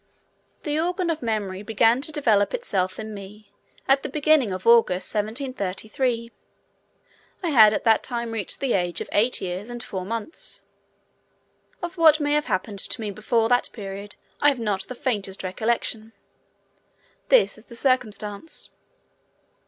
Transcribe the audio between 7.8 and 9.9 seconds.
that time reached the age of eight years and